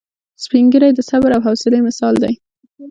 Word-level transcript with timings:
سپین 0.43 0.65
ږیری 0.71 0.91
د 0.95 0.99
صبر 1.09 1.29
او 1.35 1.41
حوصلې 1.47 1.79
مثال 1.87 2.15
دی 2.23 2.33